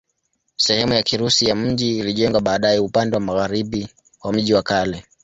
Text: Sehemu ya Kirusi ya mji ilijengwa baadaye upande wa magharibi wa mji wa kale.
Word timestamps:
Sehemu 0.55 0.93
ya 0.93 1.03
Kirusi 1.03 1.45
ya 1.45 1.55
mji 1.55 1.97
ilijengwa 1.99 2.41
baadaye 2.41 2.79
upande 2.79 3.15
wa 3.15 3.19
magharibi 3.21 3.87
wa 4.23 4.33
mji 4.33 4.53
wa 4.53 4.63
kale. 4.63 5.03